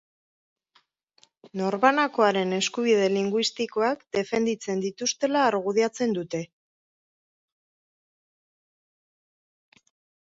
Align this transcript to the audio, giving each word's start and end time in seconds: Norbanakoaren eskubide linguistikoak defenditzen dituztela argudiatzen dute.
Norbanakoaren 1.59 2.55
eskubide 2.57 3.03
linguistikoak 3.17 4.01
defenditzen 4.17 4.81
dituztela 4.87 5.43
argudiatzen 5.51 6.19
dute. 6.19 6.43